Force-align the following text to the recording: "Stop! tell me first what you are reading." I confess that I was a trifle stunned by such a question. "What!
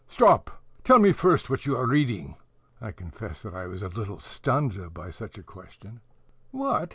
"Stop! 0.07 0.63
tell 0.83 0.97
me 0.97 1.11
first 1.11 1.47
what 1.47 1.67
you 1.67 1.77
are 1.77 1.85
reading." 1.85 2.35
I 2.81 2.91
confess 2.91 3.43
that 3.43 3.53
I 3.53 3.67
was 3.67 3.83
a 3.83 3.89
trifle 3.91 4.19
stunned 4.19 4.95
by 4.95 5.11
such 5.11 5.37
a 5.37 5.43
question. 5.43 6.01
"What! 6.49 6.89